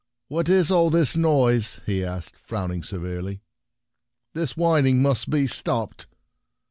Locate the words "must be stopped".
5.03-6.07